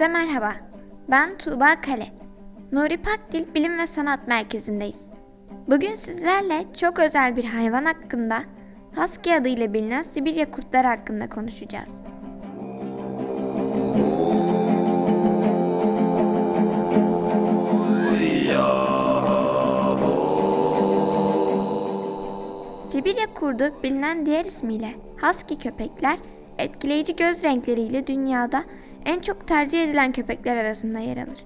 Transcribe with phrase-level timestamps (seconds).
[0.00, 0.56] Herkese merhaba.
[1.10, 2.06] Ben Tuğba Kale.
[2.72, 5.06] Nuri Pakdil Bilim ve Sanat Merkezi'ndeyiz.
[5.68, 8.42] Bugün sizlerle çok özel bir hayvan hakkında,
[8.96, 11.90] Husky adıyla bilinen Sibirya kurtları hakkında konuşacağız.
[22.92, 26.18] Sibirya kurdu bilinen diğer ismiyle Husky köpekler
[26.58, 28.64] etkileyici göz renkleriyle dünyada
[29.04, 31.44] en çok tercih edilen köpekler arasında yer alır.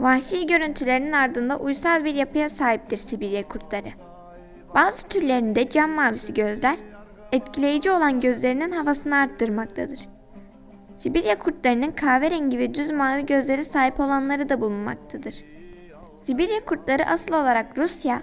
[0.00, 3.88] Vahşi görüntülerinin ardında uysal bir yapıya sahiptir Sibirya kurtları.
[4.74, 6.76] Bazı türlerinde cam mavisi gözler,
[7.32, 9.98] etkileyici olan gözlerinin havasını arttırmaktadır.
[10.96, 15.44] Sibirya kurtlarının kahverengi ve düz mavi gözleri sahip olanları da bulunmaktadır.
[16.22, 18.22] Sibirya kurtları asıl olarak Rusya,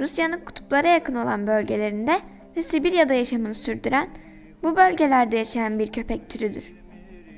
[0.00, 2.12] Rusya'nın kutuplara yakın olan bölgelerinde
[2.56, 4.08] ve Sibirya'da yaşamını sürdüren,
[4.62, 6.77] bu bölgelerde yaşayan bir köpek türüdür.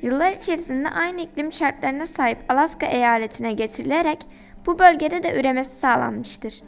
[0.03, 4.27] Yıllar içerisinde aynı iklim şartlarına sahip Alaska eyaletine getirilerek
[4.67, 6.63] bu bölgede de üremesi sağlanmıştır.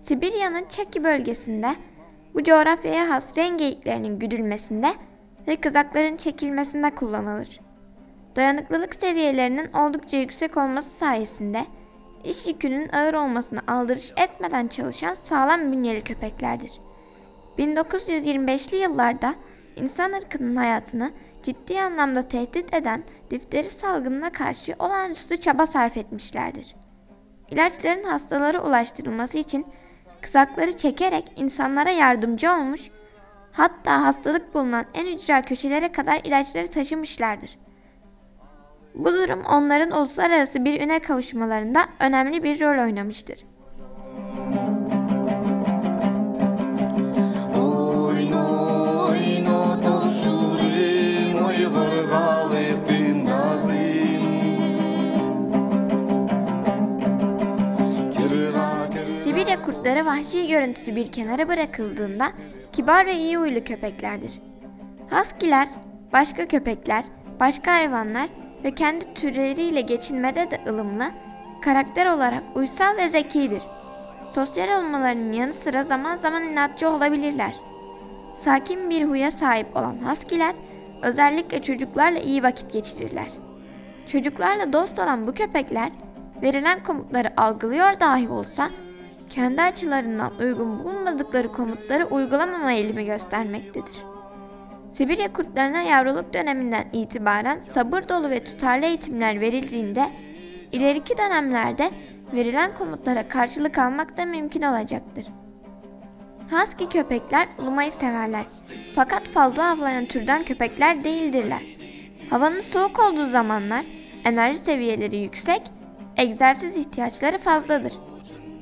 [0.00, 1.74] Sibirya'nın Çaki bölgesinde
[2.34, 4.88] bu coğrafyaya has rengeyiklerinin güdülmesinde
[5.48, 7.60] ve kızakların çekilmesinde kullanılır.
[8.36, 11.66] Dayanıklılık seviyelerinin oldukça yüksek olması sayesinde
[12.24, 16.72] iş yükünün ağır olmasına aldırış etmeden çalışan sağlam bünyeli köpeklerdir.
[17.58, 19.34] 1925'li yıllarda
[19.76, 21.12] insan ırkının hayatını
[21.44, 26.74] ciddi anlamda tehdit eden difteri salgınına karşı olağanüstü çaba sarf etmişlerdir.
[27.50, 29.66] İlaçların hastalara ulaştırılması için
[30.20, 32.90] kızakları çekerek insanlara yardımcı olmuş,
[33.52, 37.58] hatta hastalık bulunan en ücra köşelere kadar ilaçları taşımışlardır.
[38.94, 43.44] Bu durum onların uluslararası bir üne kavuşmalarında önemli bir rol oynamıştır.
[60.24, 62.32] Vahşi görüntüsü bir kenara bırakıldığında
[62.72, 64.32] kibar ve iyi huylu köpeklerdir.
[65.10, 65.68] Husky'ler,
[66.12, 67.04] başka köpekler,
[67.40, 68.28] başka hayvanlar
[68.64, 71.10] ve kendi türleriyle geçinmede de ılımlı,
[71.62, 73.62] karakter olarak uysal ve zekidir.
[74.30, 77.54] Sosyal olmalarının yanı sıra zaman zaman inatçı olabilirler.
[78.44, 80.54] Sakin bir huya sahip olan Husky'ler
[81.02, 83.28] özellikle çocuklarla iyi vakit geçirirler.
[84.08, 85.92] Çocuklarla dost olan bu köpekler
[86.42, 88.70] verilen komutları algılıyor dahi olsa
[89.34, 93.94] kendi açılarından uygun bulmadıkları komutları uygulamama eğilimi göstermektedir.
[94.92, 100.10] Sibirya kurtlarına yavruluk döneminden itibaren sabır dolu ve tutarlı eğitimler verildiğinde
[100.72, 101.90] ileriki dönemlerde
[102.32, 105.26] verilen komutlara karşılık almak da mümkün olacaktır.
[106.50, 108.44] Husky köpekler ulumayı severler.
[108.94, 111.62] Fakat fazla avlayan türden köpekler değildirler.
[112.30, 113.84] Havanın soğuk olduğu zamanlar
[114.24, 115.62] enerji seviyeleri yüksek,
[116.16, 117.92] egzersiz ihtiyaçları fazladır.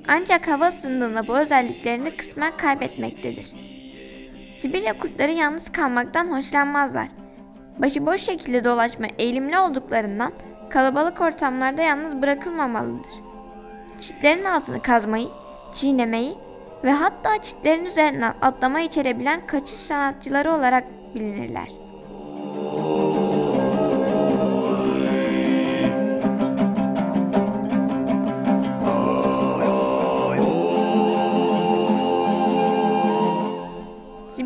[0.09, 3.53] Ancak hava ısındığında bu özelliklerini kısmen kaybetmektedir.
[4.59, 7.09] Sibirya kurtları yalnız kalmaktan hoşlanmazlar.
[7.79, 10.33] Başıboş şekilde dolaşma eğilimli olduklarından
[10.71, 13.13] kalabalık ortamlarda yalnız bırakılmamalıdır.
[14.01, 15.29] Çitlerin altını kazmayı,
[15.75, 16.35] çiğnemeyi
[16.85, 20.85] ve hatta çitlerin üzerinden atlama içerebilen kaçış sanatçıları olarak
[21.15, 21.82] bilinirler.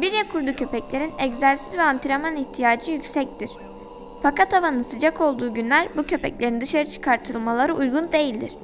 [0.06, 3.50] Sibirya kurdu köpeklerin egzersiz ve antrenman ihtiyacı yüksektir.
[4.22, 8.56] Fakat havanın sıcak olduğu günler bu köpeklerin dışarı çıkartılmaları uygun değildir.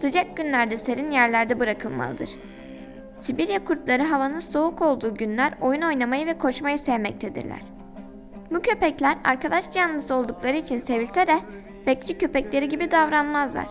[0.00, 2.30] Sıcak günlerde serin yerlerde bırakılmalıdır.
[3.18, 7.62] Sibirya kurtları havanın soğuk olduğu günler oyun oynamayı ve koşmayı sevmektedirler.
[8.50, 11.38] Bu köpekler arkadaş canlısı oldukları için sevilse de
[11.86, 13.66] bekçi köpekleri gibi davranmazlar.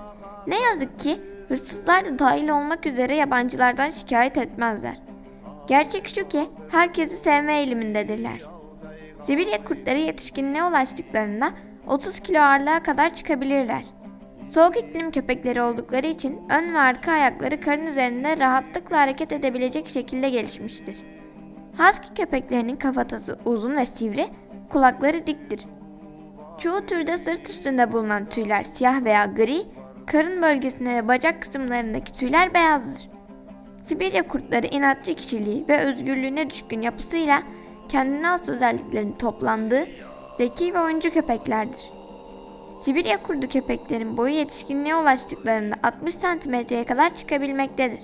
[0.48, 5.11] Ne yazık ki hırsızlar da dahil olmak üzere yabancılardan şikayet etmezler.
[5.72, 8.42] Gerçek şu ki herkesi sevme eğilimindedirler.
[9.24, 11.52] Sibirya kurtları yetişkinliğe ulaştıklarında
[11.88, 13.84] 30 kilo ağırlığa kadar çıkabilirler.
[14.52, 20.30] Soğuk iklim köpekleri oldukları için ön ve arka ayakları karın üzerinde rahatlıkla hareket edebilecek şekilde
[20.30, 20.98] gelişmiştir.
[21.78, 24.28] Husky köpeklerinin kafatası uzun ve sivri,
[24.70, 25.62] kulakları diktir.
[26.60, 29.62] Çoğu türde sırt üstünde bulunan tüyler siyah veya gri,
[30.08, 33.21] karın bölgesine ve bacak kısımlarındaki tüyler beyazdır.
[33.92, 37.44] Sibirya kurtları inatçı kişiliği ve özgürlüğüne düşkün yapısıyla
[37.90, 39.88] kendine has özelliklerin toplandığı
[40.38, 41.82] zeki ve oyuncu köpeklerdir.
[42.82, 48.00] Sibirya kurdu köpeklerin boyu yetişkinliğe ulaştıklarında 60 santimetreye kadar çıkabilmektedir.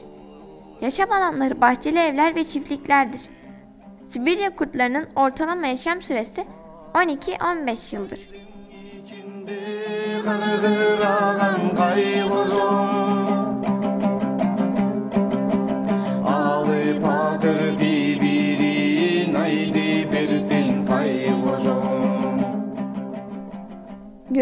[0.81, 3.22] Yaşam alanları bahçeli evler ve çiftliklerdir.
[4.07, 6.45] Sibirya kurtlarının ortalama yaşam süresi
[6.94, 8.19] 12-15 yıldır.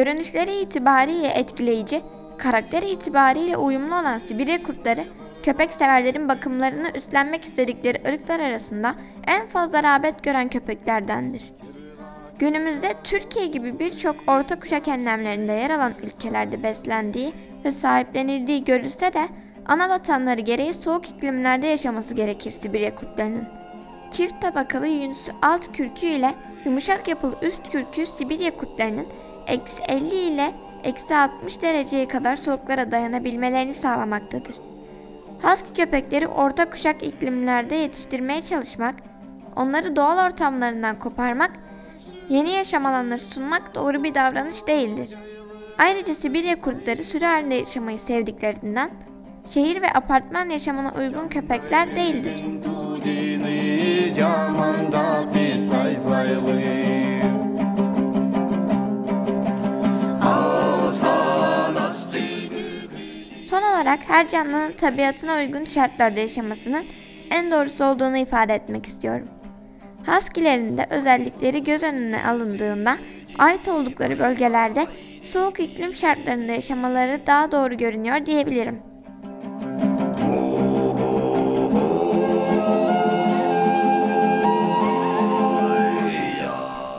[0.05, 2.01] Görünüşleri itibariyle etkileyici,
[2.37, 5.03] karakter itibariyle uyumlu olan Sibirya kurtları,
[5.43, 8.95] köpek severlerin bakımlarını üstlenmek istedikleri ırklar arasında
[9.27, 11.53] en fazla rağbet gören köpeklerdendir.
[12.39, 17.33] Günümüzde Türkiye gibi birçok orta kuşak enlemlerinde yer alan ülkelerde beslendiği
[17.65, 19.27] ve sahiplenildiği görülse de
[19.65, 23.47] ana vatanları gereği soğuk iklimlerde yaşaması gerekir Sibirya kurtlarının.
[24.11, 26.35] Çift tabakalı yünsü alt kürkü ile
[26.65, 29.07] yumuşak yapılı üst kürkü Sibirya kurtlarının
[29.47, 30.53] eksi 50 ile
[30.83, 34.55] eksi 60 dereceye kadar soğuklara dayanabilmelerini sağlamaktadır.
[35.41, 38.95] Husky köpekleri orta kuşak iklimlerde yetiştirmeye çalışmak,
[39.55, 41.51] onları doğal ortamlarından koparmak,
[42.29, 45.09] yeni yaşam alanları sunmak doğru bir davranış değildir.
[45.77, 48.89] Ayrıca Sibirya kurtları sürü halinde yaşamayı sevdiklerinden
[49.49, 52.43] şehir ve apartman yaşamına uygun köpekler değildir.
[63.55, 66.85] Son olarak her canlının tabiatına uygun şartlarda yaşamasının
[67.31, 69.27] en doğrusu olduğunu ifade etmek istiyorum.
[70.07, 72.97] Husky'lerin de özellikleri göz önüne alındığında
[73.37, 74.85] ait oldukları bölgelerde
[75.23, 78.79] soğuk iklim şartlarında yaşamaları daha doğru görünüyor diyebilirim.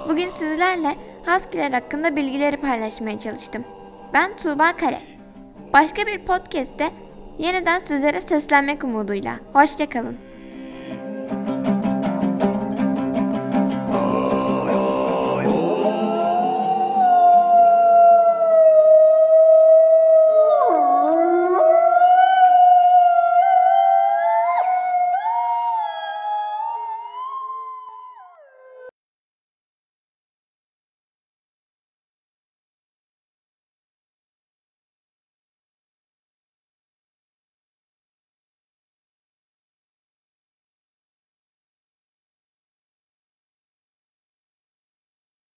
[0.09, 0.95] Bugün sizlerle
[1.27, 3.65] Husky'ler hakkında bilgileri paylaşmaya çalıştım.
[4.13, 5.16] Ben Tuğba Kale.
[5.77, 6.91] Başka bir podcast'te
[7.39, 9.39] yeniden sizlere seslenmek umuduyla.
[9.53, 10.26] Hoşçakalın.